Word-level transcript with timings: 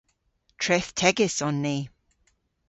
Trethtegys 0.57 1.43
on 1.45 1.61
ni. 1.61 1.77